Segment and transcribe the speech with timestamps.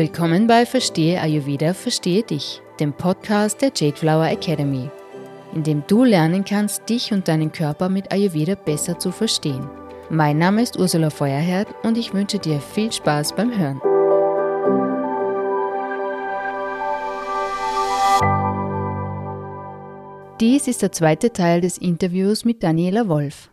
[0.00, 4.88] Willkommen bei Verstehe Ayurveda, Verstehe dich, dem Podcast der Jade Flower Academy,
[5.54, 9.68] in dem du lernen kannst, dich und deinen Körper mit Ayurveda besser zu verstehen.
[10.08, 13.78] Mein Name ist Ursula Feuerherd und ich wünsche dir viel Spaß beim Hören.
[20.40, 23.49] Dies ist der zweite Teil des Interviews mit Daniela Wolf.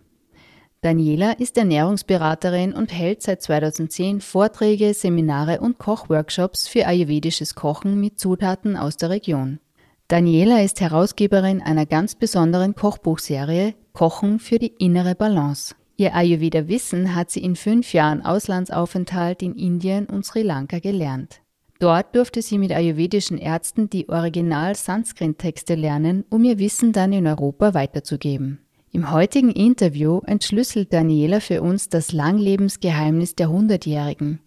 [0.88, 8.22] Daniela ist Ernährungsberaterin und hält seit 2010 Vorträge, Seminare und Kochworkshops für ayurvedisches Kochen mit
[8.22, 9.60] Zutaten aus der Region.
[10.08, 15.76] Daniela ist Herausgeberin einer ganz besonderen Kochbuchserie Kochen für die innere Balance.
[15.98, 21.42] Ihr Ayurveda-Wissen hat sie in fünf Jahren Auslandsaufenthalt in Indien und Sri Lanka gelernt.
[21.80, 27.74] Dort durfte sie mit ayurvedischen Ärzten die Original-Sanskrit-Texte lernen, um ihr Wissen dann in Europa
[27.74, 28.60] weiterzugeben.
[28.92, 34.40] Im heutigen Interview entschlüsselt Daniela für uns das Langlebensgeheimnis der Hundertjährigen,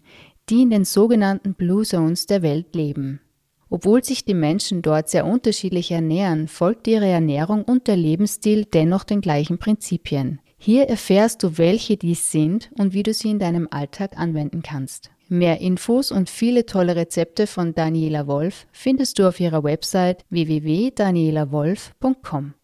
[0.49, 3.21] die in den sogenannten Blue Zones der Welt leben.
[3.69, 9.05] Obwohl sich die Menschen dort sehr unterschiedlich ernähren, folgt ihre Ernährung und der Lebensstil dennoch
[9.05, 10.41] den gleichen Prinzipien.
[10.57, 15.11] Hier erfährst du, welche dies sind und wie du sie in deinem Alltag anwenden kannst.
[15.29, 22.55] Mehr Infos und viele tolle Rezepte von Daniela Wolf findest du auf ihrer Website www.danielawolf.com.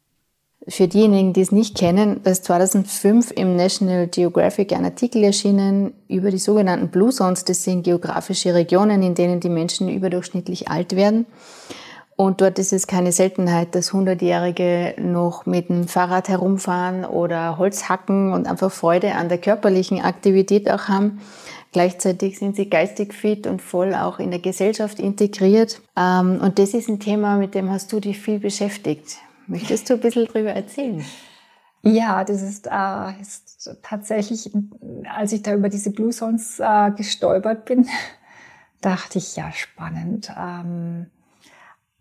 [0.70, 6.30] Für diejenigen, die es nicht kennen, ist 2005 im National Geographic ein Artikel erschienen über
[6.30, 7.46] die sogenannten Blue Zones.
[7.46, 11.26] Das sind geografische Regionen, in denen die Menschen überdurchschnittlich alt werden.
[12.18, 17.88] Und dort ist es keine Seltenheit, dass Hundertjährige noch mit dem Fahrrad herumfahren oder Holz
[17.88, 21.22] hacken und einfach Freude an der körperlichen Aktivität auch haben.
[21.72, 25.80] Gleichzeitig sind sie geistig fit und voll auch in der Gesellschaft integriert.
[25.96, 29.20] Ähm, und das ist ein Thema, mit dem hast du dich viel beschäftigt.
[29.48, 31.04] Möchtest du ein bisschen darüber erzählen?
[31.84, 34.52] Ja, das ist, äh, ist tatsächlich,
[35.10, 37.88] als ich da über diese Blue Zones äh, gestolpert bin,
[38.82, 40.32] dachte ich, ja, spannend.
[40.38, 41.08] Ähm,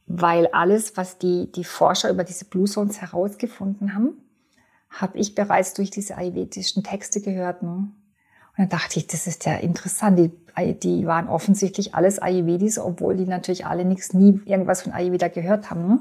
[0.06, 4.16] weil alles, was die, die Forscher über diese Blue Zones herausgefunden haben,
[4.88, 7.62] habe ich bereits durch diese ayurvedischen Texte gehört.
[7.62, 7.68] Ne?
[7.68, 7.92] Und
[8.56, 10.18] dann dachte ich, das ist ja interessant.
[10.18, 15.28] Die, die waren offensichtlich alles Ayurvedis, obwohl die natürlich alle nichts, nie irgendwas von Ayurveda
[15.28, 15.86] gehört haben.
[15.86, 15.98] Ne?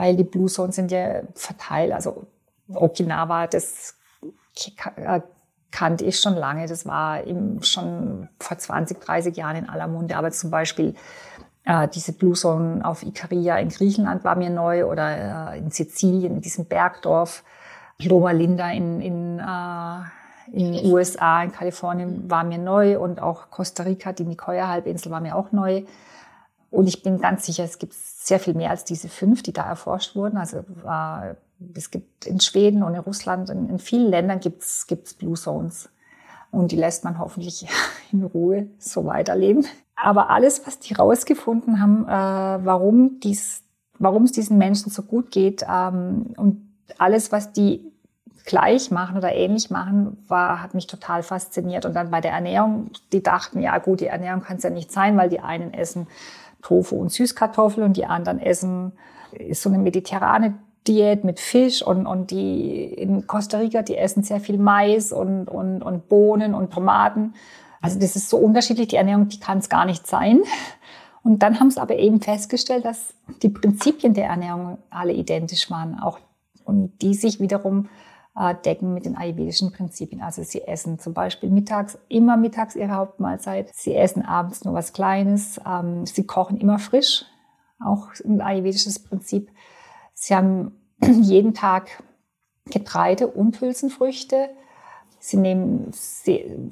[0.00, 1.92] Weil die Blue Zones sind ja verteilt.
[1.92, 2.24] Also
[2.72, 3.98] Okinawa, das
[4.96, 5.20] äh,
[5.70, 6.66] kannte ich schon lange.
[6.66, 10.16] Das war eben schon vor 20, 30 Jahren in aller Munde.
[10.16, 10.94] Aber zum Beispiel
[11.64, 16.36] äh, diese Blue Zone auf Ikaria in Griechenland war mir neu oder äh, in Sizilien,
[16.36, 17.44] in diesem Bergdorf.
[17.98, 20.00] Loma Linda in, in äh,
[20.50, 25.20] in den USA, in Kalifornien war mir neu und auch Costa Rica, die Nicoya-Halbinsel war
[25.20, 25.82] mir auch neu.
[26.70, 29.64] Und ich bin ganz sicher, es gibt sehr viel mehr als diese fünf, die da
[29.64, 30.36] erforscht wurden.
[30.36, 31.34] Also äh,
[31.74, 34.86] es gibt in Schweden und in Russland, in, in vielen Ländern gibt es
[35.18, 35.88] Blue Zones.
[36.50, 37.66] Und die lässt man hoffentlich
[38.12, 39.66] in Ruhe so weiterleben.
[39.96, 43.62] Aber alles, was die rausgefunden haben, äh, warum dies,
[43.98, 47.92] warum es diesen Menschen so gut geht ähm, und alles, was die
[48.46, 51.84] gleich machen oder ähnlich machen, war, hat mich total fasziniert.
[51.84, 54.90] Und dann bei der Ernährung, die dachten, ja gut, die Ernährung kann es ja nicht
[54.90, 56.06] sein, weil die einen essen
[56.62, 58.92] Tofu und Süßkartoffeln und die anderen essen,
[59.32, 60.54] ist so eine mediterrane
[60.86, 65.48] Diät mit Fisch und, und die in Costa Rica, die essen sehr viel Mais und,
[65.48, 67.34] und, und Bohnen und Tomaten.
[67.82, 70.40] Also das ist so unterschiedlich, die Ernährung, die kann es gar nicht sein.
[71.22, 75.98] Und dann haben sie aber eben festgestellt, dass die Prinzipien der Ernährung alle identisch waren,
[75.98, 76.18] auch
[76.64, 77.88] und die sich wiederum
[78.40, 80.22] äh, decken mit den ayurvedischen Prinzipien.
[80.22, 83.70] Also sie essen zum Beispiel mittags, immer mittags ihre Hauptmahlzeit.
[83.74, 85.60] Sie essen abends nur was Kleines.
[85.66, 87.26] Ähm, sie kochen immer frisch,
[87.84, 89.50] auch ein ayurvedisches Prinzip.
[90.14, 92.02] Sie haben jeden Tag
[92.70, 94.48] Getreide und Hülsenfrüchte.
[95.18, 95.90] Sie nehmen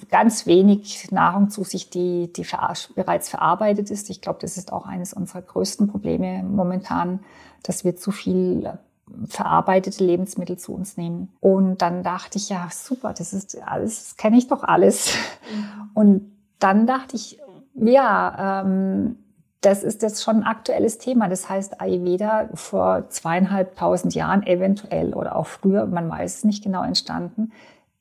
[0.09, 2.47] ganz wenig Nahrung zu sich, die, die
[2.95, 4.09] bereits verarbeitet ist.
[4.09, 7.21] Ich glaube, das ist auch eines unserer größten Probleme momentan,
[7.63, 8.79] dass wir zu viel
[9.27, 11.31] verarbeitete Lebensmittel zu uns nehmen.
[11.41, 15.15] Und dann dachte ich, ja, super, das ist alles, das kenne ich doch alles.
[15.53, 15.91] Mhm.
[15.95, 17.41] Und dann dachte ich,
[17.75, 19.17] ja, ähm,
[19.61, 21.29] das ist jetzt schon ein aktuelles Thema.
[21.29, 26.85] Das heißt, Ayurveda vor zweieinhalbtausend Jahren eventuell oder auch früher, man weiß es nicht genau
[26.85, 27.53] entstanden,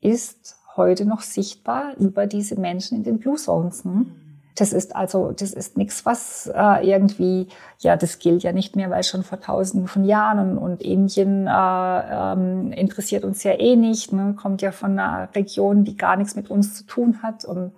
[0.02, 3.84] ist heute noch sichtbar über diese Menschen in den Blue Zones.
[3.84, 4.12] Hm?
[4.58, 8.90] Das ist also, das ist nichts, was äh, irgendwie, ja, das gilt ja nicht mehr,
[8.90, 13.76] weil schon vor tausenden von Jahren und, und Indien äh, ähm, interessiert uns ja eh
[13.76, 14.36] nicht, ne?
[14.36, 17.72] kommt ja von einer Region, die gar nichts mit uns zu tun hat und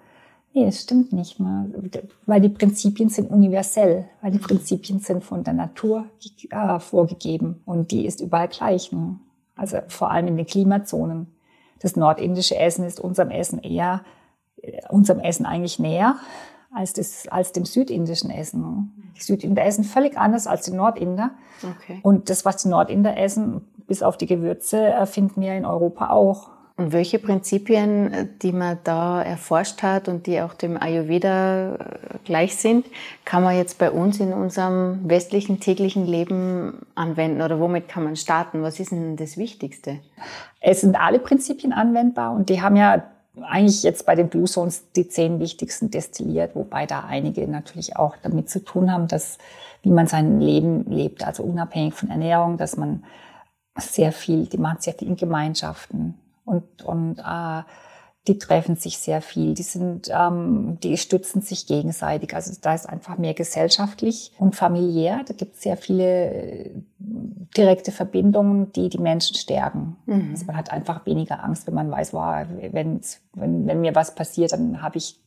[0.53, 1.69] nee, das stimmt nicht, ne?
[2.25, 6.05] weil die Prinzipien sind universell, weil die Prinzipien sind von der Natur
[6.49, 9.19] äh, vorgegeben und die ist überall gleich, ne?
[9.57, 11.27] also vor allem in den Klimazonen.
[11.81, 14.01] Das nordindische Essen ist unserem Essen eher,
[14.89, 16.15] unserem Essen eigentlich näher
[16.74, 19.12] als, das, als dem südindischen Essen.
[19.16, 21.31] Die Südinder essen völlig anders als die Nordinder.
[21.63, 22.00] Okay.
[22.04, 26.10] Und das, was die Nordinder essen, bis auf die Gewürze, äh, finden wir in Europa
[26.12, 26.50] auch.
[26.77, 31.77] Und welche Prinzipien, äh, die man da erforscht hat und die auch dem Ayurveda äh,
[32.24, 32.86] gleich sind,
[33.25, 38.16] kann man jetzt bei uns in unserem westlichen täglichen Leben anwenden oder womit kann man
[38.16, 38.62] starten?
[38.62, 40.00] Was ist denn das Wichtigste?
[40.62, 43.04] Es sind alle Prinzipien anwendbar und die haben ja
[43.41, 48.15] eigentlich jetzt bei den Blue Zones die zehn wichtigsten destilliert, wobei da einige natürlich auch
[48.21, 49.37] damit zu tun haben, dass
[49.81, 53.03] wie man sein Leben lebt, also unabhängig von Ernährung, dass man
[53.77, 57.61] sehr viel, die machen sehr viel in Gemeinschaften und, und äh,
[58.29, 62.35] die treffen sich sehr viel, die sind, ähm, die stützen sich gegenseitig.
[62.35, 65.23] Also da ist einfach mehr gesellschaftlich und familiär.
[65.27, 66.71] Da gibt es sehr viele äh,
[67.57, 69.97] direkte Verbindungen, die die Menschen stärken.
[70.05, 70.29] Mhm.
[70.31, 73.01] Also man hat einfach weniger Angst, wenn man weiß, wow, wenn,
[73.33, 75.19] wenn, wenn mir was passiert, dann habe ich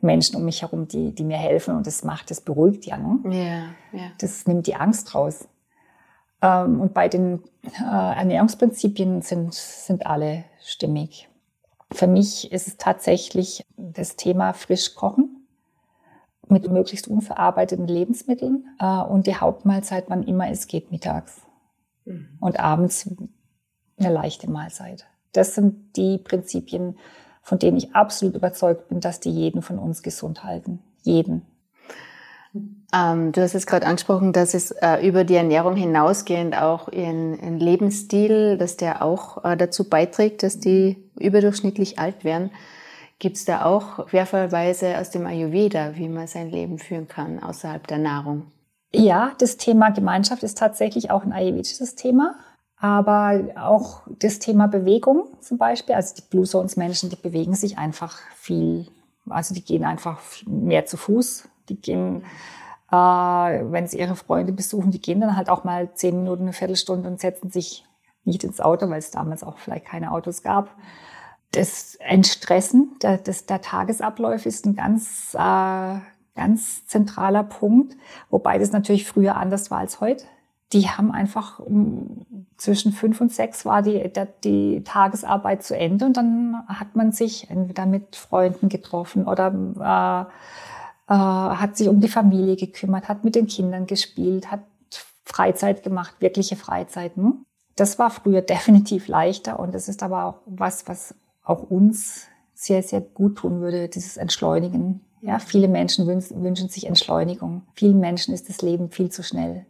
[0.00, 2.98] Menschen um mich herum, die, die mir helfen und das macht, das beruhigt ja.
[2.98, 3.18] Ne?
[3.24, 4.10] Ja, ja.
[4.18, 5.48] Das nimmt die Angst raus.
[6.40, 11.27] Ähm, und bei den äh, Ernährungsprinzipien sind, sind alle stimmig.
[11.90, 15.46] Für mich ist es tatsächlich das Thema frisch kochen
[16.48, 21.42] mit möglichst unverarbeiteten Lebensmitteln äh, und die Hauptmahlzeit, wann immer es geht, mittags.
[22.04, 22.38] Mhm.
[22.40, 23.10] Und abends
[23.98, 25.06] eine leichte Mahlzeit.
[25.32, 26.98] Das sind die Prinzipien,
[27.42, 30.80] von denen ich absolut überzeugt bin, dass die jeden von uns gesund halten.
[31.02, 31.42] Jeden.
[32.94, 37.58] Ähm, du hast jetzt gerade angesprochen, dass es äh, über die Ernährung hinausgehend auch ihren,
[37.58, 42.50] Lebensstil, dass der auch äh, dazu beiträgt, dass die überdurchschnittlich alt werden.
[43.18, 47.86] Gibt es da auch Querverweise aus dem Ayurveda, wie man sein Leben führen kann außerhalb
[47.86, 48.52] der Nahrung?
[48.94, 52.36] Ja, das Thema Gemeinschaft ist tatsächlich auch ein ayurvedisches Thema,
[52.76, 55.94] aber auch das Thema Bewegung zum Beispiel.
[55.94, 58.86] Also die Blue Zones Menschen, die bewegen sich einfach viel.
[59.28, 61.48] Also die gehen einfach mehr zu Fuß.
[61.68, 62.24] Die gehen
[62.90, 66.52] äh, wenn sie ihre Freunde besuchen, die gehen dann halt auch mal zehn Minuten, eine
[66.52, 67.84] Viertelstunde und setzen sich
[68.24, 70.70] nicht ins Auto, weil es damals auch vielleicht keine Autos gab.
[71.52, 75.98] Das Entstressen der, des, der Tagesabläufe ist ein ganz, äh,
[76.34, 77.96] ganz zentraler Punkt,
[78.30, 80.24] wobei das natürlich früher anders war als heute.
[80.74, 82.26] Die haben einfach um,
[82.58, 87.12] zwischen fünf und sechs war die, der, die Tagesarbeit zu Ende und dann hat man
[87.12, 90.32] sich entweder mit Freunden getroffen oder äh,
[91.08, 94.60] äh, hat sich um die Familie gekümmert, hat mit den Kindern gespielt, hat
[95.24, 97.44] Freizeit gemacht, wirkliche Freizeiten.
[97.76, 101.14] Das war früher definitiv leichter und das ist aber auch was, was
[101.44, 105.00] auch uns sehr, sehr gut tun würde, dieses Entschleunigen.
[105.20, 107.62] Ja, viele Menschen wünschen sich Entschleunigung.
[107.74, 109.64] Vielen Menschen ist das Leben viel zu schnell.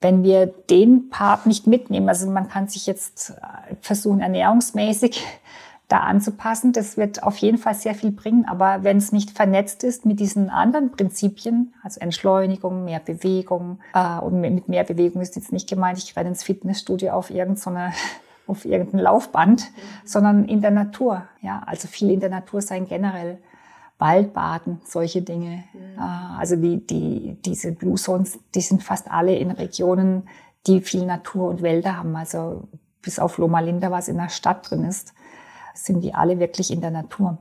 [0.00, 5.24] Wenn wir den Part nicht mitnehmen, also man kann sich jetzt äh, versuchen, ernährungsmäßig
[5.90, 6.72] da anzupassen.
[6.72, 8.46] Das wird auf jeden Fall sehr viel bringen.
[8.46, 14.18] Aber wenn es nicht vernetzt ist mit diesen anderen Prinzipien, also Entschleunigung, mehr Bewegung, äh,
[14.18, 17.92] und mit mehr Bewegung ist jetzt nicht gemeint, ich renne ins Fitnessstudio auf irgendeine
[18.46, 20.06] auf irgendein Laufband, mhm.
[20.06, 21.22] sondern in der Natur.
[21.40, 23.38] Ja, also viel in der Natur sein generell.
[23.98, 25.64] Waldbaden, solche Dinge.
[25.72, 25.98] Mhm.
[25.98, 30.28] Äh, also die, die, diese Blue Zones, die sind fast alle in Regionen,
[30.66, 32.16] die viel Natur und Wälder haben.
[32.16, 32.68] Also
[33.02, 35.14] bis auf Loma Linda, was in der Stadt drin ist
[35.74, 37.38] sind die alle wirklich in der Natur.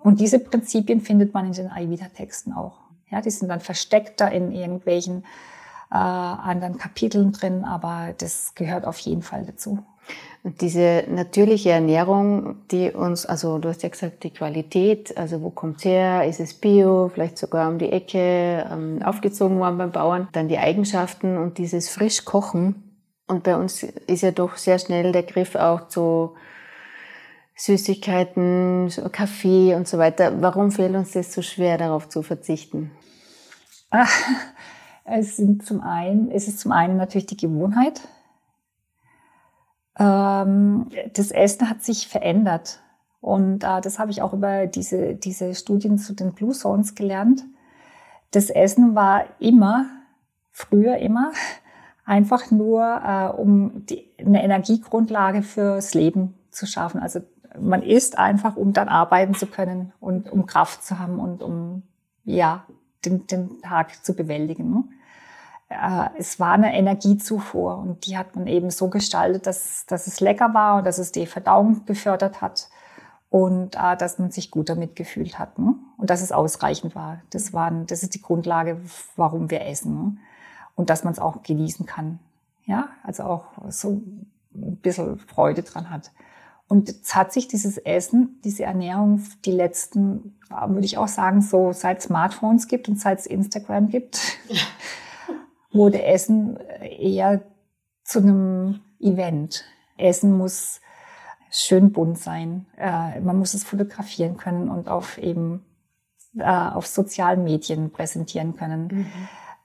[0.00, 2.78] Und diese Prinzipien findet man in den Ayurveda-Texten auch.
[3.10, 5.24] Ja, die sind dann versteckter in irgendwelchen
[5.90, 9.78] äh, anderen Kapiteln drin, aber das gehört auf jeden Fall dazu.
[10.42, 15.48] Und diese natürliche Ernährung, die uns, also du hast ja gesagt, die Qualität, also wo
[15.48, 20.28] kommt's her, ist es bio, vielleicht sogar um die Ecke, ähm, aufgezogen worden beim Bauern,
[20.32, 22.98] dann die Eigenschaften und dieses frisch Kochen.
[23.26, 26.34] Und bei uns ist ja doch sehr schnell der Griff auch zu
[27.56, 30.42] Süßigkeiten, Kaffee und so weiter.
[30.42, 32.90] Warum fällt uns das so schwer, darauf zu verzichten?
[33.90, 34.10] Ach,
[35.04, 38.00] es, sind zum einen, es ist zum einen natürlich die Gewohnheit.
[39.98, 42.80] Ähm, das Essen hat sich verändert.
[43.20, 47.44] Und äh, das habe ich auch über diese, diese Studien zu den Blue Zones gelernt.
[48.32, 49.86] Das Essen war immer,
[50.50, 51.32] früher immer,
[52.04, 57.00] einfach nur, äh, um die, eine Energiegrundlage fürs Leben zu schaffen.
[57.00, 57.20] Also
[57.58, 61.82] man isst einfach, um dann arbeiten zu können und um Kraft zu haben und um,
[62.24, 62.64] ja,
[63.04, 64.70] den, den Tag zu bewältigen.
[64.70, 64.84] Ne?
[65.68, 70.20] Äh, es war eine Energiezufuhr und die hat man eben so gestaltet, dass, dass es
[70.20, 72.68] lecker war und dass es die Verdauung gefördert hat
[73.30, 75.74] und äh, dass man sich gut damit gefühlt hat ne?
[75.96, 77.20] und dass es ausreichend war.
[77.30, 78.80] Das, waren, das ist die Grundlage,
[79.16, 80.16] warum wir essen ne?
[80.74, 82.18] und dass man es auch genießen kann.
[82.66, 84.02] Ja, also auch so
[84.54, 86.12] ein bisschen Freude dran hat.
[86.68, 91.72] Und jetzt hat sich dieses Essen, diese Ernährung die letzten, würde ich auch sagen, so
[91.72, 94.20] seit Smartphones gibt und seit es Instagram gibt,
[95.72, 97.42] wurde Essen eher
[98.02, 99.64] zu einem Event.
[99.98, 100.80] Essen muss
[101.50, 102.66] schön bunt sein.
[102.76, 105.64] Äh, man muss es fotografieren können und auf eben
[106.36, 108.88] äh, auf sozialen Medien präsentieren können.
[108.88, 109.06] Mhm.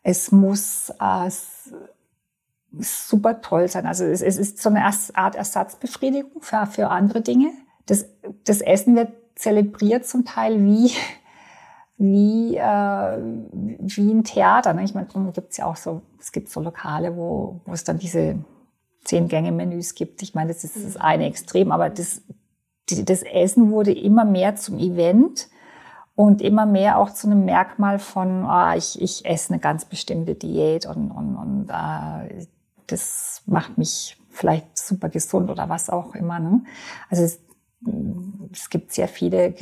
[0.04, 1.32] Es muss äh,
[2.78, 3.86] super toll sein.
[3.86, 7.52] Also es, es, ist so eine Art Ersatzbefriedigung für, für andere Dinge.
[7.86, 8.06] Das,
[8.46, 10.92] das Essen wird zelebriert zum Teil wie
[11.98, 14.74] wie äh, wie ein Theater.
[14.74, 14.84] Ne?
[14.84, 18.00] Ich meine, gibt es ja auch so, es gibt so Lokale, wo, wo es dann
[18.00, 18.38] diese
[19.04, 20.22] zehn Gänge Menüs gibt.
[20.22, 22.22] Ich meine, das ist das eine Extrem, aber das,
[22.90, 25.50] das Essen wurde immer mehr zum Event
[26.16, 30.36] und immer mehr auch zu einem Merkmal von, ah, ich, ich esse eine ganz bestimmte
[30.36, 32.46] Diät und, und, und äh,
[32.92, 36.40] das macht mich vielleicht super gesund oder was auch immer.
[36.40, 36.64] Ne?
[37.10, 37.40] Also es,
[38.52, 39.54] es gibt sehr viele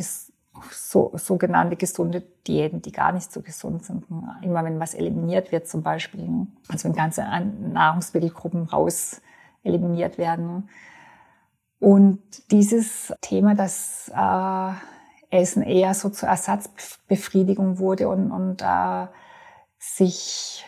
[0.72, 4.10] so, sogenannte gesunde Diäten, die gar nicht so gesund sind.
[4.10, 4.38] Ne?
[4.42, 6.48] Immer wenn was eliminiert wird zum Beispiel, ne?
[6.68, 9.22] also wenn ganze Nahrungsmittelgruppen raus
[9.64, 10.70] eliminiert werden.
[11.80, 14.72] Und dieses Thema, dass äh,
[15.30, 19.08] Essen eher so zur Ersatzbefriedigung wurde und, und äh,
[19.78, 20.66] sich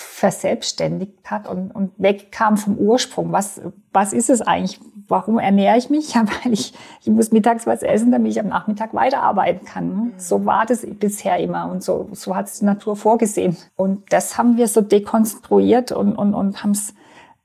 [0.00, 3.32] verselbstständigt hat und, und wegkam vom Ursprung.
[3.32, 3.60] Was,
[3.92, 4.80] was ist es eigentlich?
[5.08, 6.14] Warum ernähre ich mich?
[6.14, 9.88] Ja, weil ich, ich muss mittags was essen, damit ich am Nachmittag weiterarbeiten kann.
[9.88, 10.12] Mhm.
[10.16, 13.56] So war das bisher immer und so, so hat es die Natur vorgesehen.
[13.76, 16.94] Und das haben wir so dekonstruiert und, und, und haben es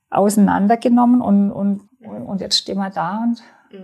[0.09, 3.43] auseinandergenommen und, und, und jetzt stehen wir da und.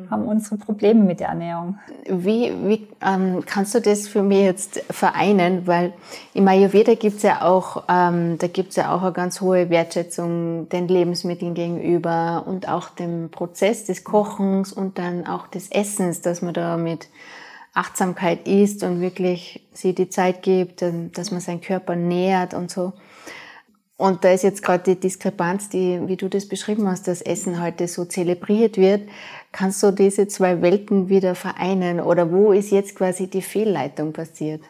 [0.09, 1.79] Haben unsere Probleme mit der Ernährung.
[2.07, 5.67] Wie, wie ähm, kannst du das für mich jetzt vereinen?
[5.67, 5.93] Weil
[6.33, 10.87] im Ayurveda gibt's ja auch, ähm, da gibt's ja auch eine ganz hohe Wertschätzung den
[10.87, 16.53] Lebensmitteln gegenüber und auch dem Prozess des Kochens und dann auch des Essens, dass man
[16.53, 17.07] da mit
[17.73, 20.83] Achtsamkeit isst und wirklich sie die Zeit gibt,
[21.13, 22.93] dass man seinen Körper nährt und so.
[24.01, 27.61] Und da ist jetzt gerade die Diskrepanz, die, wie du das beschrieben hast, dass Essen
[27.61, 29.07] heute so zelebriert wird.
[29.51, 34.63] Kannst du diese zwei Welten wieder vereinen oder wo ist jetzt quasi die Fehlleitung passiert?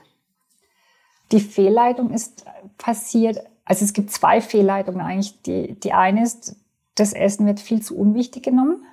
[1.31, 2.43] Die Fehlleitung ist
[2.77, 5.41] passiert, also es gibt zwei Fehlleitungen eigentlich.
[5.43, 6.57] Die, die eine ist,
[6.95, 8.83] das Essen wird viel zu unwichtig genommen.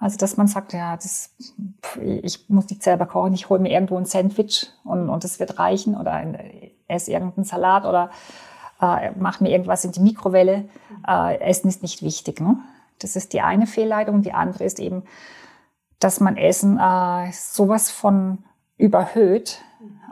[0.00, 1.34] Also dass man sagt, ja, das,
[2.00, 5.58] ich muss nicht selber kochen, ich hole mir irgendwo ein Sandwich und, und das wird
[5.58, 6.24] reichen oder
[6.86, 8.10] esse irgendeinen Salat oder
[8.80, 10.68] äh, mache mir irgendwas in die Mikrowelle.
[11.06, 12.40] Äh, Essen ist nicht wichtig.
[12.40, 12.56] Ne?
[12.98, 14.22] Das ist die eine Fehlleitung.
[14.22, 15.02] Die andere ist eben,
[15.98, 18.38] dass man Essen äh, sowas von
[18.76, 19.60] überhöht,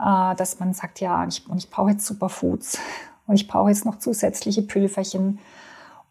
[0.03, 2.79] äh, dass man sagt, ja, ich, und ich brauche jetzt Superfoods
[3.25, 5.39] und ich brauche jetzt noch zusätzliche Pülferchen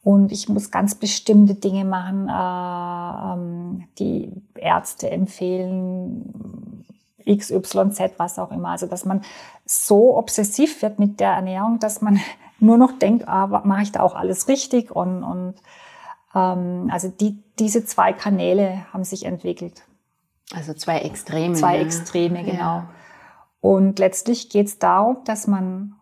[0.02, 6.84] und ich muss ganz bestimmte Dinge machen, äh, ähm, die Ärzte empfehlen,
[7.28, 8.68] XYZ, was auch immer.
[8.68, 9.22] Also dass man
[9.64, 12.20] so obsessiv wird mit der Ernährung, dass man
[12.58, 15.54] nur noch denkt, ah, mache ich da auch alles richtig und, und
[16.34, 19.82] ähm, also die, diese zwei Kanäle haben sich entwickelt.
[20.54, 21.54] Also zwei Extreme.
[21.54, 22.58] Zwei Extreme, genau.
[22.58, 22.90] Ja.
[23.60, 25.96] Und letztlich geht es darum, dass man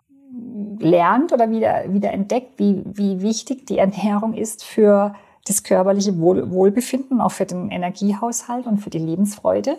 [0.78, 5.14] lernt oder wieder, wieder entdeckt, wie, wie wichtig die Ernährung ist für
[5.46, 9.78] das körperliche Wohl, Wohlbefinden, auch für den Energiehaushalt und für die Lebensfreude.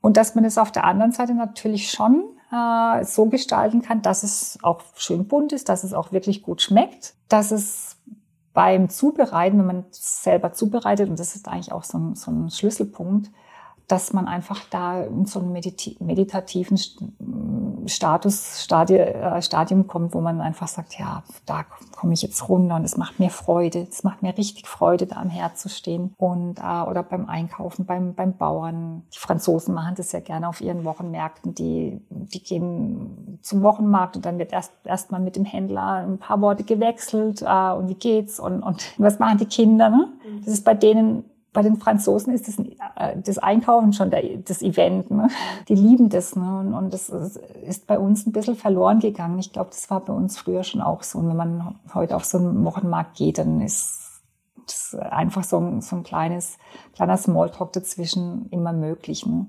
[0.00, 4.22] Und dass man es auf der anderen Seite natürlich schon äh, so gestalten kann, dass
[4.22, 7.96] es auch schön bunt ist, dass es auch wirklich gut schmeckt, dass es
[8.54, 12.30] beim Zubereiten, wenn man es selber zubereitet, und das ist eigentlich auch so ein, so
[12.30, 13.30] ein Schlüsselpunkt,
[13.88, 16.78] dass man einfach da in so einen meditativen
[17.86, 21.64] Status, äh, Stadium kommt, wo man einfach sagt, ja, da
[21.96, 23.86] komme ich jetzt runter und es macht mir Freude.
[23.90, 26.12] Es macht mir richtig Freude, da am Herd zu stehen.
[26.18, 29.04] Und, äh, oder beim Einkaufen, beim, beim Bauern.
[29.14, 31.54] Die Franzosen machen das ja gerne auf ihren Wochenmärkten.
[31.54, 36.18] Die, die gehen zum Wochenmarkt und dann wird erst, erst mal mit dem Händler ein
[36.18, 37.40] paar Worte gewechselt.
[37.40, 38.38] Äh, und wie geht's?
[38.38, 39.88] Und, und was machen die Kinder?
[39.88, 40.12] Ne?
[40.44, 41.24] Das ist bei denen
[41.58, 45.10] bei den Franzosen ist das, äh, das Einkaufen schon der, das Event.
[45.10, 45.28] Ne?
[45.68, 46.36] Die lieben das.
[46.36, 46.60] Ne?
[46.60, 49.40] Und, und das ist bei uns ein bisschen verloren gegangen.
[49.40, 51.18] Ich glaube, das war bei uns früher schon auch so.
[51.18, 54.22] Und wenn man heute auf so einen Wochenmarkt geht, dann ist
[54.66, 56.58] das einfach so ein, so ein kleines,
[56.94, 59.26] kleiner Smalltalk dazwischen immer möglich.
[59.26, 59.46] Ne?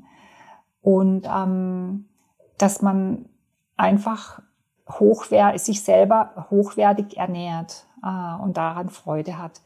[0.81, 2.05] Und ähm,
[2.57, 3.25] dass man
[3.77, 4.41] einfach
[4.89, 9.61] hochwertig, sich selber hochwertig ernährt äh, und daran Freude hat.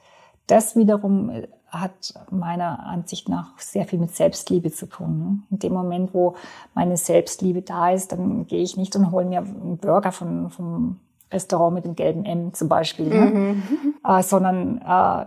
[0.48, 5.20] Das wiederum äh, hat meiner Ansicht nach sehr viel mit Selbstliebe zu tun.
[5.20, 5.40] Ne?
[5.52, 6.36] In dem Moment, wo
[6.74, 11.00] meine Selbstliebe da ist, dann gehe ich nicht und hole mir einen Burger von, vom
[11.32, 13.26] Restaurant mit dem gelben M zum Beispiel, ne?
[13.32, 13.64] mhm.
[14.08, 15.26] äh, sondern äh,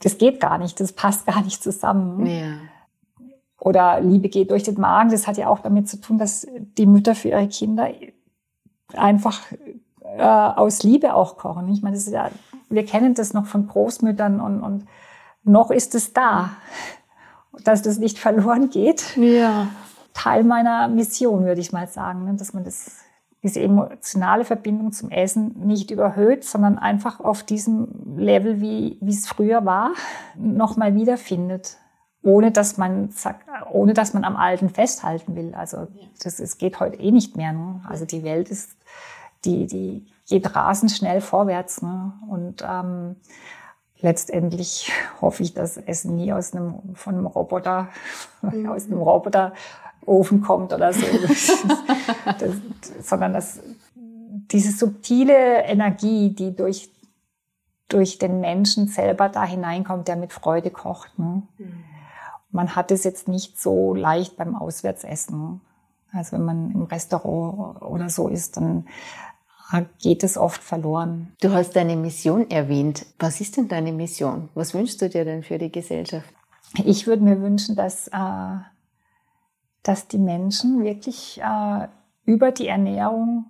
[0.00, 2.26] das geht gar nicht, das passt gar nicht zusammen.
[2.26, 2.56] Ja.
[3.58, 6.86] Oder Liebe geht durch den Magen, das hat ja auch damit zu tun, dass die
[6.86, 7.88] Mütter für ihre Kinder
[8.94, 9.40] einfach
[10.02, 11.68] äh, aus Liebe auch kochen.
[11.68, 12.30] Ich meine, das ist ja,
[12.68, 14.86] wir kennen das noch von Großmüttern und, und
[15.44, 16.50] noch ist es da,
[17.62, 19.16] dass das nicht verloren geht.
[19.16, 19.68] Ja.
[20.12, 22.98] Teil meiner Mission, würde ich mal sagen, ne, dass man das,
[23.42, 29.26] diese emotionale Verbindung zum Essen nicht überhöht, sondern einfach auf diesem Level, wie, wie es
[29.26, 29.92] früher war,
[30.36, 31.76] nochmal wiederfindet.
[32.22, 35.54] Ohne dass man sagt, ohne dass man am Alten festhalten will.
[35.54, 35.88] Also
[36.22, 37.52] das, es geht heute eh nicht mehr.
[37.52, 37.82] Ne?
[37.86, 38.78] Also die Welt ist,
[39.44, 41.82] die, die geht rasend schnell vorwärts.
[41.82, 42.14] Ne?
[42.30, 43.16] Und ähm,
[44.00, 47.88] letztendlich hoffe ich, dass es nie aus einem, von einem Roboter,
[48.42, 48.68] mhm.
[48.68, 51.06] aus einem Roboterofen kommt oder so,
[52.38, 52.56] das,
[53.02, 53.60] sondern dass
[54.50, 56.90] diese subtile Energie, die durch,
[57.88, 61.18] durch den Menschen selber da hineinkommt, der mit Freude kocht.
[61.18, 61.42] Ne?
[61.58, 61.84] Mhm.
[62.50, 65.60] Man hat es jetzt nicht so leicht beim Auswärtsessen.
[66.12, 68.86] Also wenn man im Restaurant oder so ist, dann
[69.98, 71.32] geht es oft verloren.
[71.40, 73.06] Du hast deine Mission erwähnt.
[73.18, 74.48] Was ist denn deine Mission?
[74.54, 76.28] Was wünschst du dir denn für die Gesellschaft?
[76.84, 78.56] Ich würde mir wünschen, dass, äh,
[79.82, 81.88] dass die Menschen wirklich äh,
[82.24, 83.46] über die Ernährung,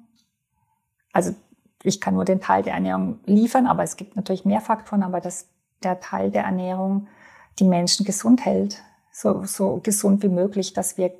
[1.12, 1.34] also
[1.82, 5.20] ich kann nur den Teil der Ernährung liefern, aber es gibt natürlich mehr Faktoren, aber
[5.20, 5.48] dass
[5.82, 7.08] der Teil der Ernährung
[7.58, 11.12] die Menschen gesund hält, so, so gesund wie möglich, dass wir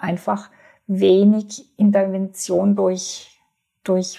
[0.00, 0.50] einfach
[0.86, 3.39] wenig Intervention durch
[3.84, 4.18] durch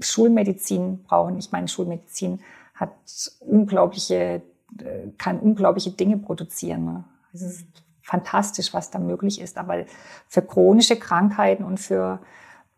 [0.00, 1.38] Schulmedizin brauchen.
[1.38, 2.40] Ich meine, Schulmedizin
[2.74, 2.92] hat
[3.40, 4.42] unglaubliche,
[4.78, 6.84] äh, kann unglaubliche Dinge produzieren.
[6.84, 7.04] Ne?
[7.32, 7.66] Es ist
[8.02, 9.58] fantastisch, was da möglich ist.
[9.58, 9.84] Aber
[10.26, 12.20] für chronische Krankheiten und für,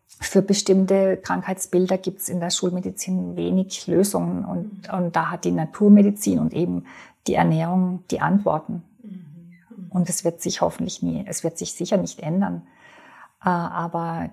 [0.05, 4.45] für bestimmte Krankheitsbilder gibt es in der Schulmedizin wenig Lösungen.
[4.45, 6.85] Und, und da hat die Naturmedizin und eben
[7.27, 8.83] die Ernährung die Antworten.
[9.89, 12.63] Und es wird sich hoffentlich nie, es wird sich sicher nicht ändern.
[13.43, 14.29] Äh, aber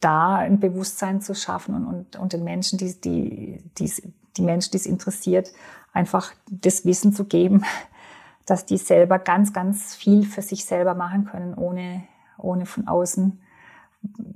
[0.00, 3.92] da ein Bewusstsein zu schaffen und, und, und den Menschen, die, die, die,
[4.36, 5.52] die Menschen, die es interessiert,
[5.92, 7.64] einfach das Wissen zu geben,
[8.46, 12.02] dass die selber ganz, ganz viel für sich selber machen können, ohne,
[12.38, 13.40] ohne von außen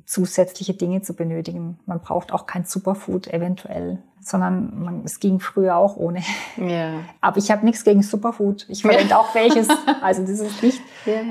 [0.04, 1.78] zusätzliche Dinge zu benötigen.
[1.86, 6.22] Man braucht auch kein Superfood eventuell, sondern man, es ging früher auch ohne.
[6.56, 7.00] Ja.
[7.20, 8.66] Aber ich habe nichts gegen Superfood.
[8.68, 9.68] Ich verwende auch welches.
[10.02, 10.80] Also das ist nicht.
[11.06, 11.22] Ja,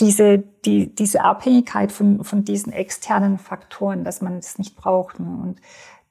[0.00, 5.18] diese, die, diese Abhängigkeit von, von diesen externen Faktoren, dass man das nicht braucht.
[5.18, 5.26] Ne?
[5.26, 5.60] Und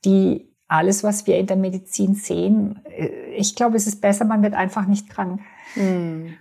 [0.04, 4.44] die, alles, was wir in der Medizin sehen, äh, ich glaube, es ist besser, man
[4.44, 5.42] wird einfach nicht krank.
[5.76, 6.34] Mhm.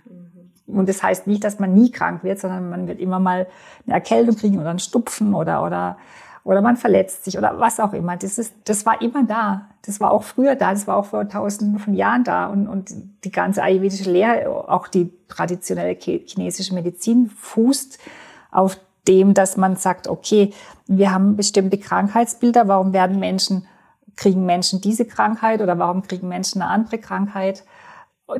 [0.67, 3.47] Und das heißt nicht, dass man nie krank wird, sondern man wird immer mal
[3.85, 5.97] eine Erkältung kriegen oder einen Stupfen oder, oder
[6.47, 8.15] oder man verletzt sich oder was auch immer.
[8.15, 9.67] Das ist, das war immer da.
[9.85, 10.71] Das war auch früher da.
[10.71, 12.47] Das war auch vor tausenden von Jahren da.
[12.47, 12.93] Und, und
[13.25, 17.99] die ganze ayurvedische Lehre, auch die traditionelle chinesische Medizin fußt
[18.49, 18.77] auf
[19.09, 20.53] dem, dass man sagt, okay,
[20.87, 22.69] wir haben bestimmte Krankheitsbilder.
[22.69, 23.67] Warum werden Menschen,
[24.15, 27.65] kriegen Menschen diese Krankheit oder warum kriegen Menschen eine andere Krankheit?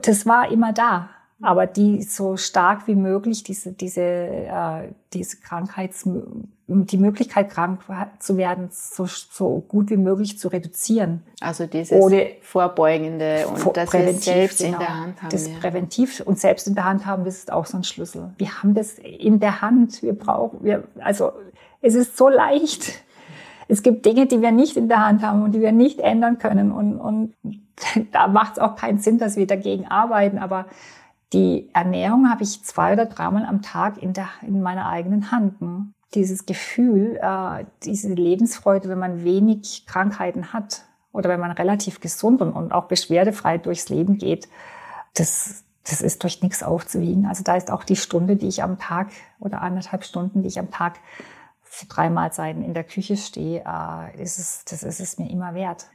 [0.01, 1.09] Das war immer da
[1.41, 6.07] aber die so stark wie möglich diese diese äh, diese Krankheits
[6.67, 7.81] die Möglichkeit krank
[8.19, 11.21] zu werden so so gut wie möglich zu reduzieren.
[11.39, 15.29] Also dieses Ohne vorbeugende und vor, das präventiv, selbst genau, in der Hand haben.
[15.29, 15.53] Das ja.
[15.59, 18.31] präventiv und selbst in der Hand haben, das ist auch so ein Schlüssel.
[18.37, 20.01] Wir haben das in der Hand.
[20.01, 21.33] Wir brauchen wir also
[21.81, 23.03] es ist so leicht.
[23.69, 26.39] Es gibt Dinge, die wir nicht in der Hand haben und die wir nicht ändern
[26.39, 27.33] können und und
[28.11, 30.65] da macht es auch keinen Sinn, dass wir dagegen arbeiten, aber
[31.33, 35.61] die Ernährung habe ich zwei oder dreimal am Tag in, der, in meiner eigenen Hand.
[35.61, 35.87] Ne?
[36.13, 42.41] Dieses Gefühl, äh, diese Lebensfreude, wenn man wenig Krankheiten hat oder wenn man relativ gesund
[42.41, 44.47] und, und auch beschwerdefrei durchs Leben geht,
[45.15, 47.25] das, das ist durch nichts aufzuwiegen.
[47.25, 49.09] Also da ist auch die Stunde, die ich am Tag
[49.39, 50.99] oder anderthalb Stunden, die ich am Tag
[51.61, 55.53] für drei Mahlzeiten in der Küche stehe, äh, ist es, das ist es mir immer
[55.53, 55.87] wert.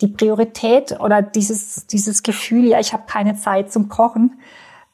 [0.00, 4.40] Die Priorität oder dieses, dieses Gefühl, ja, ich habe keine Zeit zum Kochen,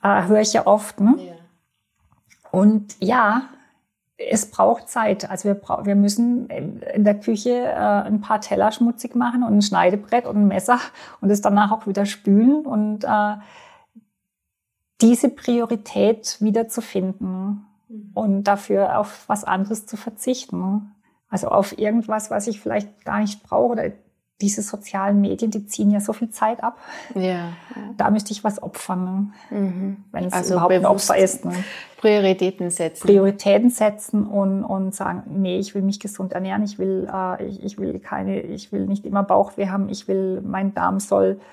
[0.03, 1.01] äh, höre ich ja oft.
[1.01, 1.15] Ne?
[1.19, 1.33] Ja.
[2.51, 3.43] Und ja,
[4.17, 5.29] es braucht Zeit.
[5.31, 9.59] Also wir, bra wir müssen in der Küche äh, ein paar Teller schmutzig machen und
[9.59, 10.79] ein Schneidebrett und ein Messer
[11.21, 13.37] und es danach auch wieder spülen und äh,
[15.03, 18.11] diese Priorität wiederzufinden mhm.
[18.15, 20.95] und dafür auf was anderes zu verzichten.
[21.29, 23.91] Also auf irgendwas, was ich vielleicht gar nicht brauche oder
[24.41, 26.79] diese sozialen Medien, die ziehen ja so viel Zeit ab.
[27.15, 27.53] Ja.
[27.97, 29.59] Da müsste ich was opfern, ne?
[29.59, 29.97] mhm.
[30.13, 31.45] wenn es also überhaupt ein Opfer ist.
[31.45, 31.55] Ne?
[31.97, 33.07] Prioritäten setzen.
[33.07, 37.65] Prioritäten setzen und, und sagen, nee, ich will mich gesund ernähren, ich will, äh, ich,
[37.65, 41.45] ich will keine, ich will nicht immer Bauchweh haben, ich will, mein Darm soll äh,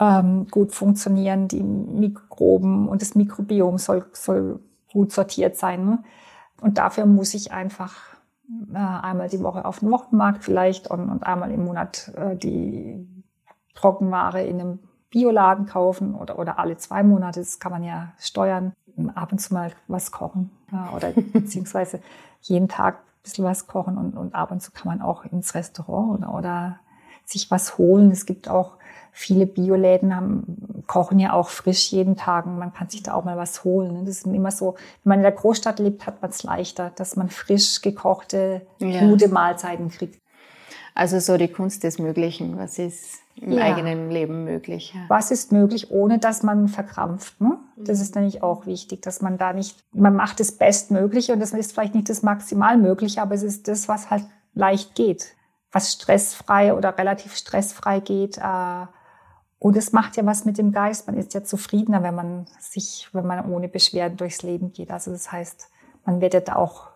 [0.00, 4.60] ähm, gut funktionieren, die Mikroben und das Mikrobiom soll, soll
[4.92, 5.84] gut sortiert sein.
[5.84, 5.98] Ne?
[6.60, 8.13] Und dafür muss ich einfach
[8.72, 13.06] äh, einmal die Woche auf den Wochenmarkt vielleicht und, und einmal im Monat äh, die
[13.74, 14.78] Trockenware in einem
[15.10, 18.72] Bioladen kaufen oder, oder alle zwei Monate, das kann man ja steuern,
[19.14, 22.00] ab und zu mal was kochen ja, oder beziehungsweise
[22.40, 25.54] jeden Tag ein bisschen was kochen und, und ab und zu kann man auch ins
[25.54, 26.80] Restaurant oder, oder
[27.24, 28.10] sich was holen.
[28.10, 28.72] Es gibt auch
[29.12, 33.24] viele Bioläden haben, kochen ja auch frisch jeden Tag und man kann sich da auch
[33.24, 34.04] mal was holen.
[34.04, 37.14] Das ist immer so, wenn man in der Großstadt lebt, hat man es leichter, dass
[37.14, 39.06] man frisch gekochte, ja.
[39.06, 40.20] gute Mahlzeiten kriegt.
[40.94, 42.58] Also so die Kunst des Möglichen.
[42.58, 43.62] Was ist im ja.
[43.62, 44.92] eigenen Leben möglich?
[44.94, 45.02] Ja.
[45.08, 47.40] Was ist möglich, ohne dass man verkrampft?
[47.40, 47.58] Ne?
[47.76, 51.52] Das ist nämlich auch wichtig, dass man da nicht, man macht das Bestmögliche und das
[51.52, 55.34] ist vielleicht nicht das Maximalmögliche, aber es ist das, was halt leicht geht,
[55.74, 58.38] was stressfrei oder relativ stressfrei geht.
[58.38, 58.86] Äh,
[59.58, 61.06] und es macht ja was mit dem Geist.
[61.06, 64.90] Man ist ja zufriedener, wenn man sich, wenn man ohne Beschwerden durchs Leben geht.
[64.90, 65.68] Also das heißt,
[66.04, 66.88] man wird ja da auch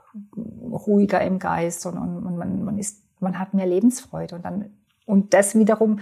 [0.70, 4.70] ruhiger im Geist und, und, und man, man ist, man hat mehr Lebensfreude und dann,
[5.06, 6.00] und das wiederum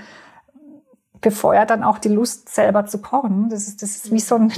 [1.21, 3.49] befeuert dann auch die Lust, selber zu kochen.
[3.49, 4.53] Das ist, das ist wie so ein,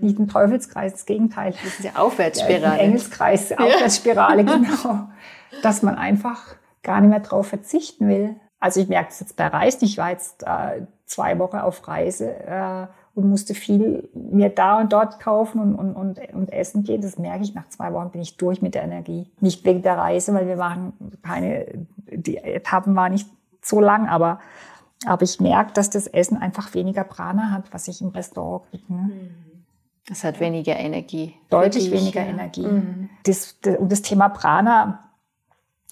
[0.00, 1.52] nicht ein Teufelskreis, das Gegenteil.
[1.52, 2.74] Das ist ja Aufwärtsspirale.
[2.74, 4.56] Ein Engelskreis, Aufwärtsspirale, ja.
[4.56, 5.08] genau.
[5.62, 8.36] Dass man einfach gar nicht mehr drauf verzichten will.
[8.58, 9.84] Also ich merke es jetzt bei Reisen.
[9.84, 14.92] Ich war jetzt äh, zwei Wochen auf Reise äh, und musste viel mir da und
[14.92, 17.00] dort kaufen und, und, und, und essen gehen.
[17.00, 19.30] Das merke ich, nach zwei Wochen bin ich durch mit der Energie.
[19.40, 21.66] Nicht wegen der Reise, weil wir machen keine,
[22.10, 23.28] die Etappen waren nicht
[23.62, 24.40] so lang, aber,
[25.06, 28.92] aber ich merke, dass das Essen einfach weniger Prana hat, was ich im Restaurant kriege.
[28.92, 29.10] Ne?
[30.06, 31.34] Das hat weniger Energie.
[31.50, 32.28] Deutlich weniger ja.
[32.28, 32.66] Energie.
[32.66, 33.10] Mhm.
[33.24, 35.09] Das, das, und das Thema Prana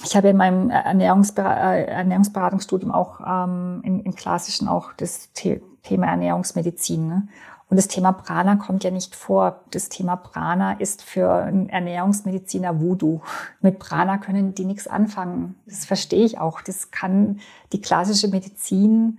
[0.04, 5.60] ich habe in meinem Ernährungsber äh, Ernährungsberatungsstudium auch ähm, im, im Klassischen auch das The
[5.82, 7.08] Thema Ernährungsmedizin.
[7.08, 7.28] Ne?
[7.70, 9.60] Und das Thema Prana kommt ja nicht vor.
[9.70, 13.20] Das Thema Prana ist für einen Ernährungsmediziner Voodoo.
[13.60, 15.56] Mit Prana können die nichts anfangen.
[15.66, 16.60] Das verstehe ich auch.
[16.62, 17.40] Das kann
[17.72, 19.18] die klassische Medizin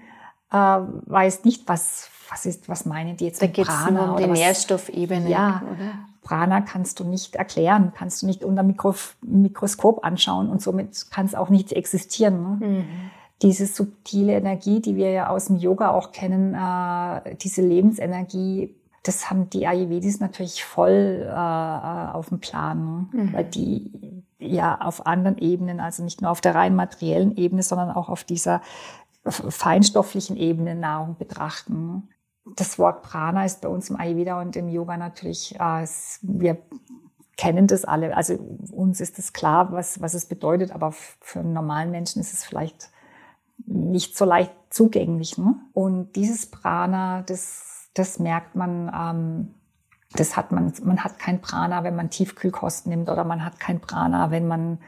[0.52, 4.12] äh, weiß nicht, was was ist, was meinen die jetzt da mit Prana?
[4.12, 5.30] Um die Nährstoffebene.
[5.30, 5.92] Ja, oder?
[6.30, 11.26] Prana kannst du nicht erklären, kannst du nicht unter Mikro Mikroskop anschauen und somit kann
[11.26, 12.60] es auch nicht existieren.
[12.60, 12.68] Ne?
[12.68, 12.86] Mhm.
[13.42, 19.32] Diese subtile Energie, die wir ja aus dem Yoga auch kennen, äh, diese Lebensenergie, das
[19.32, 23.24] haben die Ayurvedis natürlich voll äh, äh, auf dem Plan, ne?
[23.24, 23.34] mhm.
[23.34, 27.90] weil die ja auf anderen Ebenen, also nicht nur auf der rein materiellen Ebene, sondern
[27.90, 28.62] auch auf dieser
[29.26, 32.08] feinstofflichen Ebene Nahrung betrachten.
[32.46, 35.86] Das Wort Prana ist bei uns im Ayurveda und im Yoga natürlich, äh,
[36.22, 36.58] wir
[37.38, 38.18] kennen das alle.
[38.18, 38.36] Also
[38.72, 42.44] uns ist es klar, was, was es bedeutet, aber für einen normalen Menschen ist es
[42.44, 42.90] vielleicht
[43.66, 45.38] nicht so leicht zugänglich.
[45.38, 45.56] Ne?
[45.74, 49.56] Und dieses Prana, das, das merkt man, ähm,
[50.14, 53.80] das hat man, man hat kein Prana, wenn man Tiefkühlkost nimmt oder man hat kein
[53.80, 54.80] Prana, wenn man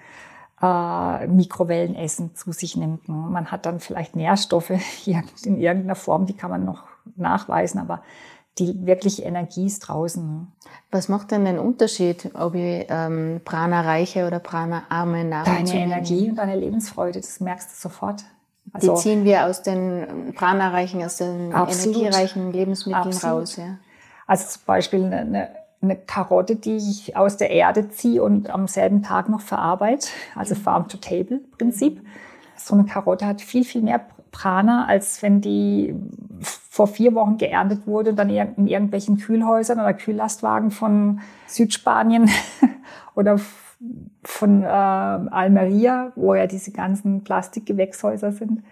[0.61, 3.07] äh, Mikrowellenessen zu sich nimmt.
[3.07, 3.15] Ne?
[3.15, 4.71] Man hat dann vielleicht Nährstoffe
[5.05, 6.83] in irgendeiner Form, die kann man noch
[7.15, 8.03] nachweisen, aber
[8.57, 10.51] die wirkliche Energie ist draußen.
[10.91, 16.35] Was macht denn den Unterschied, ob ich ähm, prana-reiche oder prana-arme Nahrung Deine Energie und
[16.35, 18.23] deine Lebensfreude, das merkst du sofort.
[18.73, 23.41] Also, die ziehen wir aus den prana-reichen, aus den absolut, energiereichen Lebensmitteln absolut.
[23.41, 23.55] raus.
[23.57, 23.77] Ja.
[24.27, 25.49] Also zum Beispiel eine,
[25.81, 30.55] eine Karotte, die ich aus der Erde ziehe und am selben Tag noch verarbeite, also
[30.55, 32.01] Farm-to-Table-Prinzip.
[32.55, 35.95] So eine Karotte hat viel, viel mehr Prana, als wenn die
[36.71, 42.29] vor vier Wochen geerntet wurde und dann in irgendwelchen Kühlhäusern oder Kühllastwagen von Südspanien
[43.13, 43.41] oder
[44.23, 48.63] von äh, Almeria, wo ja diese ganzen Plastikgewächshäuser sind,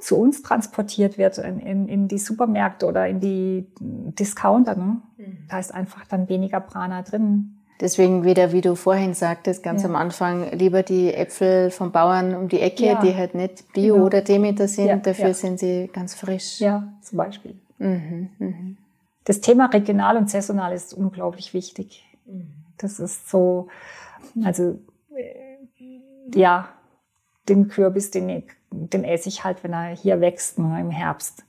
[0.00, 4.76] zu uns transportiert wird in, in, in die Supermärkte oder in die Discounter.
[4.76, 5.02] Ne?
[5.16, 5.38] Mhm.
[5.48, 7.56] Da ist einfach dann weniger Prana drin.
[7.80, 9.88] Deswegen wieder, wie du vorhin sagtest, ganz ja.
[9.88, 13.00] am Anfang, lieber die Äpfel vom Bauern um die Ecke, ja.
[13.00, 14.06] die halt nicht Bio genau.
[14.06, 16.60] oder Demeter sind, ja, dafür sind sie ganz frisch.
[16.60, 17.56] Ja, zum Beispiel.
[17.78, 18.76] Mhm, mhm.
[19.24, 22.04] Das Thema regional und saisonal ist unglaublich wichtig.
[22.26, 22.52] Mhm.
[22.78, 23.68] Das ist so,
[24.44, 24.78] also
[25.16, 26.68] äh, ja,
[27.48, 31.44] den Kürbis, den, den esse ich halt, wenn er hier wächst ne, im Herbst.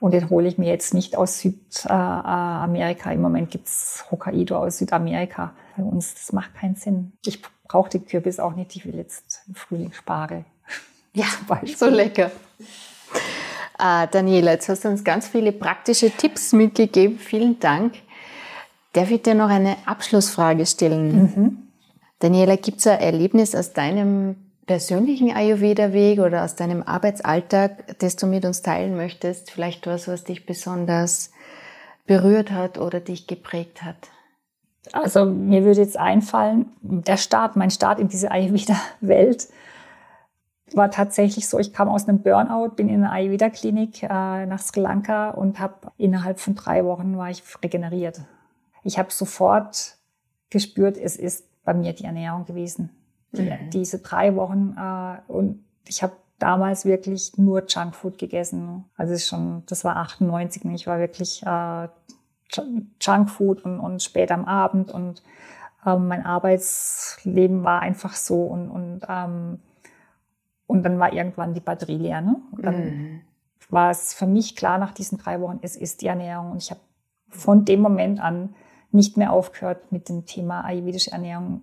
[0.00, 3.10] Und den hole ich mir jetzt nicht aus Südamerika.
[3.10, 5.54] Im Moment gibt's Hokkaido aus Südamerika.
[5.76, 7.12] Bei uns, das macht keinen Sinn.
[7.24, 8.76] Ich brauche den Kürbis auch nicht.
[8.76, 10.44] Ich will jetzt im Frühling Spargel.
[11.16, 11.26] Ja,
[11.76, 12.32] so lecker.
[13.78, 17.20] Äh, Daniela, jetzt hast du uns ganz viele praktische Tipps mitgegeben.
[17.20, 17.94] Vielen Dank.
[18.94, 21.22] Darf ich dir noch eine Abschlussfrage stellen?
[21.22, 21.68] Mhm.
[22.18, 28.26] Daniela, gibt es ein Erlebnis aus deinem persönlichen Ayurveda-Weg oder aus deinem Arbeitsalltag, das du
[28.26, 29.50] mit uns teilen möchtest?
[29.50, 31.30] Vielleicht was, was dich besonders
[32.06, 33.96] berührt hat oder dich geprägt hat?
[34.92, 39.48] Also mir würde jetzt einfallen, der Start, mein Start in diese Ayurveda-Welt
[40.72, 44.80] war tatsächlich so, ich kam aus einem Burnout, bin in eine Ayurveda-Klinik äh, nach Sri
[44.80, 48.20] Lanka und habe innerhalb von drei Wochen war ich regeneriert.
[48.82, 49.96] Ich habe sofort
[50.50, 52.90] gespürt, es ist bei mir die Ernährung gewesen.
[53.32, 53.70] Die, mhm.
[53.72, 58.84] Diese drei Wochen äh, und ich habe damals wirklich nur Junkfood gegessen.
[58.96, 61.88] Also schon, das war 98 und ich war wirklich äh,
[63.00, 65.22] Junkfood und, und spät am Abend und
[65.86, 69.60] ähm, mein Arbeitsleben war einfach so und, und, ähm,
[70.66, 72.20] und dann war irgendwann die Batterie leer.
[72.20, 72.40] Ne?
[72.52, 73.20] Und dann mhm.
[73.68, 76.70] war es für mich klar nach diesen drei Wochen, es ist die Ernährung und ich
[76.70, 76.80] habe
[77.28, 78.54] von dem Moment an
[78.90, 81.62] nicht mehr aufgehört mit dem Thema ayurvedische Ernährung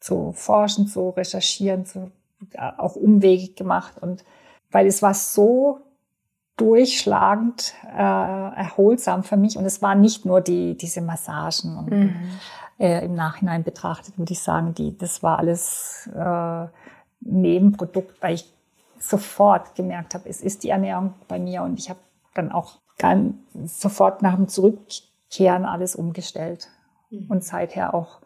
[0.00, 2.10] zu forschen, zu recherchieren, zu,
[2.76, 4.24] auch Umwege gemacht und
[4.70, 5.80] weil es war so
[6.56, 9.56] durchschlagend äh, erholsam für mich.
[9.56, 11.76] Und es waren nicht nur die, diese Massagen.
[11.76, 12.14] Und mhm.
[12.78, 16.66] äh, im Nachhinein betrachtet würde ich sagen, die, das war alles äh,
[17.20, 18.52] Nebenprodukt, weil ich
[18.98, 21.62] sofort gemerkt habe, es ist die Ernährung bei mir.
[21.62, 22.00] Und ich habe
[22.34, 26.68] dann auch ganz sofort nach dem Zurückkehren alles umgestellt.
[27.10, 27.26] Mhm.
[27.28, 28.20] Und seither auch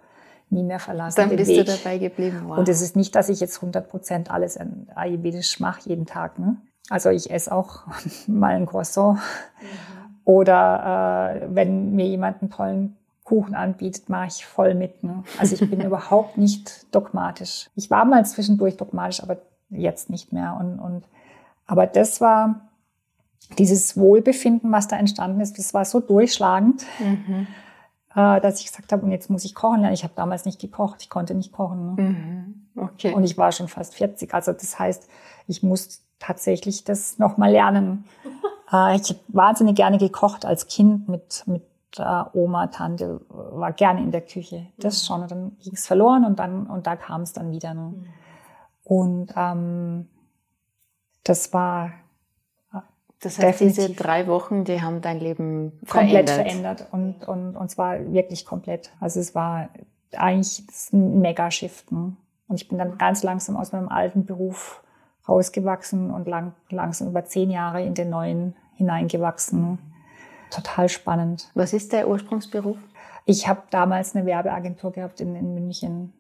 [0.50, 1.16] nie mehr verlassen.
[1.16, 1.66] Dann bist Weg.
[1.66, 2.42] du dabei geblieben.
[2.46, 2.58] Wow.
[2.58, 4.58] Und es ist nicht, dass ich jetzt 100 Prozent alles
[4.94, 6.38] ayurvedisch mache jeden Tag.
[6.38, 6.56] Ne?
[6.90, 7.82] Also ich esse auch
[8.26, 9.18] mal ein Croissant.
[9.18, 9.98] Mhm.
[10.24, 15.02] Oder äh, wenn mir jemand einen tollen Kuchen anbietet, mache ich voll mit.
[15.02, 15.24] Ne?
[15.38, 17.70] Also ich bin überhaupt nicht dogmatisch.
[17.76, 19.38] Ich war mal zwischendurch dogmatisch, aber
[19.70, 20.56] jetzt nicht mehr.
[20.58, 21.04] Und, und
[21.66, 22.68] aber das war
[23.58, 27.46] dieses Wohlbefinden, was da entstanden ist, das war so durchschlagend, mhm.
[28.14, 29.94] äh, dass ich gesagt habe, und jetzt muss ich kochen lernen.
[29.94, 31.94] Ich habe damals nicht gekocht, ich konnte nicht kochen.
[31.94, 32.02] Ne?
[32.02, 32.66] Mhm.
[32.76, 33.12] Okay.
[33.12, 34.32] Und ich war schon fast 40.
[34.34, 35.08] Also das heißt,
[35.46, 38.04] ich musste tatsächlich das nochmal lernen.
[38.72, 41.62] äh, ich habe wahnsinnig gerne gekocht als Kind mit, mit
[41.98, 44.66] äh, Oma, Tante, war gerne in der Küche.
[44.76, 45.06] Das mhm.
[45.06, 45.22] schon.
[45.22, 47.74] Und dann ging es verloren und dann, und da kam es dann wieder.
[47.74, 47.80] Ne?
[47.82, 48.06] Mhm.
[48.84, 50.08] Und ähm,
[51.24, 51.92] das war
[53.20, 53.86] das heißt, Definitiv.
[53.86, 56.80] diese drei Wochen, die haben dein Leben komplett verändert.
[56.80, 58.92] verändert und, und, und zwar wirklich komplett.
[59.00, 59.70] Also es war
[60.16, 61.90] eigentlich ein Mega-Shift.
[61.90, 62.16] Ne?
[62.46, 64.82] Und ich bin dann ganz langsam aus meinem alten Beruf
[65.28, 69.78] rausgewachsen und lang, langsam über zehn Jahre in den neuen hineingewachsen.
[70.50, 71.50] Total spannend.
[71.54, 72.78] Was ist der Ursprungsberuf?
[73.26, 76.14] Ich habe damals eine Werbeagentur gehabt in, in München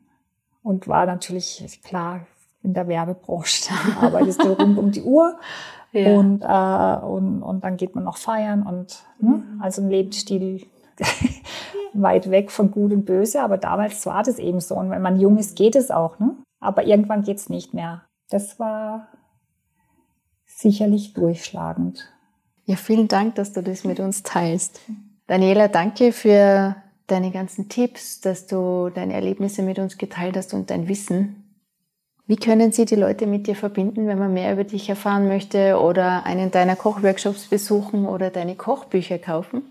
[0.62, 2.26] und war natürlich klar
[2.62, 3.70] in der Werbebranche.
[3.70, 5.38] Da arbeitest du rund um die Uhr
[5.92, 6.18] ja.
[6.18, 9.30] und, äh, und, und dann geht man noch feiern und ne?
[9.30, 9.62] Mhm.
[9.62, 10.66] also ein Lebensstil
[11.94, 13.42] weit weg von Gut und Böse.
[13.42, 14.74] Aber damals war das eben so.
[14.74, 16.18] Und wenn man jung ist, geht es auch.
[16.18, 16.36] Ne?
[16.60, 19.08] Aber irgendwann geht's nicht mehr das war
[20.46, 22.08] sicherlich durchschlagend.
[22.64, 24.80] Ja, vielen Dank, dass du das mit uns teilst.
[25.26, 30.70] Daniela, danke für deine ganzen Tipps, dass du deine Erlebnisse mit uns geteilt hast und
[30.70, 31.44] dein Wissen.
[32.26, 35.80] Wie können Sie die Leute mit dir verbinden, wenn man mehr über dich erfahren möchte
[35.80, 39.62] oder einen deiner Kochworkshops besuchen oder deine Kochbücher kaufen?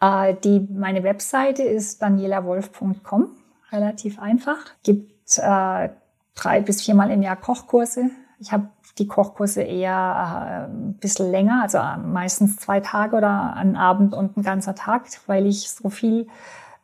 [0.00, 3.28] Äh, die, meine Webseite ist danielawolf.com,
[3.70, 4.56] relativ einfach.
[4.82, 5.90] Gibt äh,
[6.38, 8.10] drei bis viermal im Jahr Kochkurse.
[8.40, 13.76] Ich habe die Kochkurse eher äh, ein bisschen länger, also meistens zwei Tage oder ein
[13.76, 16.28] Abend und ein ganzer Tag, weil ich so viel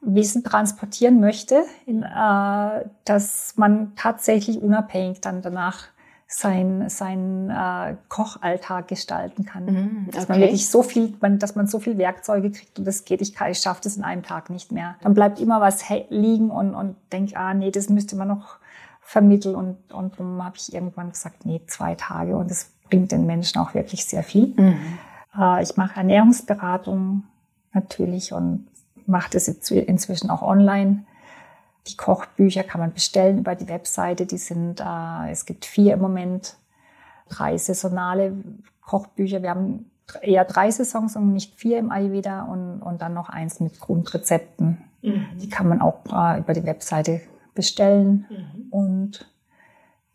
[0.01, 5.85] Wissen transportieren möchte, in, äh, dass man tatsächlich unabhängig dann danach
[6.27, 9.64] sein, sein äh, Kochalltag gestalten kann.
[9.67, 10.17] Mhm, okay.
[10.17, 13.21] Dass man wirklich so viel, man, dass man so viel Werkzeuge kriegt und das geht,
[13.23, 14.97] ich, kann, ich schaffe das in einem Tag nicht mehr.
[15.03, 18.57] Dann bleibt immer was liegen und, und denkt, ah nee, das müsste man noch
[19.05, 19.55] vermitteln.
[19.55, 22.37] Und, und darum habe ich irgendwann gesagt, nee, zwei Tage.
[22.37, 24.55] Und das bringt den Menschen auch wirklich sehr viel.
[24.57, 24.99] Mhm.
[25.38, 27.25] Äh, ich mache Ernährungsberatung
[27.73, 28.67] natürlich und
[29.07, 31.05] mache das jetzt inzwischen auch online.
[31.87, 34.27] Die Kochbücher kann man bestellen über die Webseite.
[34.27, 36.57] Die sind, äh, es gibt vier im Moment,
[37.29, 38.33] drei saisonale
[38.81, 39.43] Kochbücher.
[39.43, 39.90] Wir haben
[40.23, 44.79] eher drei Saisons und nicht vier im Ayurveda und, und dann noch eins mit Grundrezepten.
[45.03, 45.27] Mhm.
[45.40, 47.21] Die kann man auch äh, über die Webseite
[47.55, 48.27] bestellen.
[48.29, 48.69] Mhm.
[48.71, 49.31] Und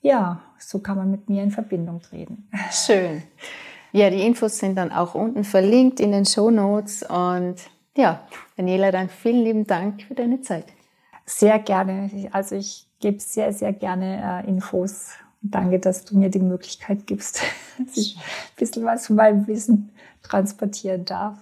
[0.02, 2.50] ja, so kann man mit mir in Verbindung treten.
[2.72, 3.24] Schön.
[3.92, 7.04] Ja, die Infos sind dann auch unten verlinkt in den Show Notes.
[7.04, 7.56] Und
[7.98, 8.22] ja,
[8.56, 10.66] Daniela, dann vielen lieben Dank für deine Zeit.
[11.26, 12.10] Sehr gerne.
[12.32, 15.12] Also ich gebe sehr, sehr gerne äh, Infos.
[15.42, 17.42] Danke, dass du mir die Möglichkeit gibst,
[17.78, 18.22] dass ich ein
[18.58, 21.38] bisschen was von meinem Wissen transportieren darf.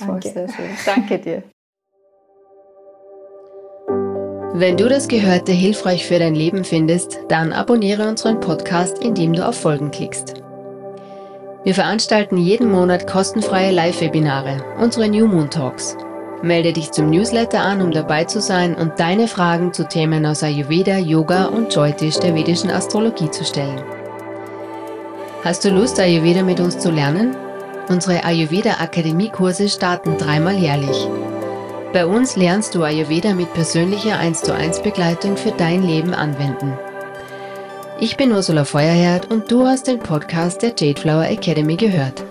[0.00, 0.30] Danke.
[0.30, 0.70] Sehr schön.
[0.86, 1.42] Danke dir.
[4.62, 9.44] Wenn du das Gehörte hilfreich für dein Leben findest, dann abonniere unseren Podcast, indem du
[9.44, 10.34] auf Folgen klickst.
[11.64, 15.96] Wir veranstalten jeden Monat kostenfreie Live-Webinare, unsere New Moon Talks.
[16.42, 20.44] Melde dich zum Newsletter an, um dabei zu sein und deine Fragen zu Themen aus
[20.44, 23.82] Ayurveda, Yoga und Jyotish der vedischen Astrologie zu stellen.
[25.42, 27.34] Hast du Lust, Ayurveda mit uns zu lernen?
[27.88, 31.08] Unsere Ayurveda Akademie-Kurse starten dreimal jährlich.
[31.92, 36.72] Bei uns lernst du Ayurveda mit persönlicher 1 zu 1 Begleitung für dein Leben anwenden.
[38.00, 42.24] Ich bin Ursula Feuerherd und du hast den Podcast der Jade Flower Academy gehört.